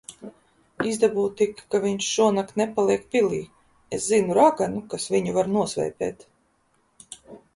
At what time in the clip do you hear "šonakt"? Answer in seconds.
2.13-2.55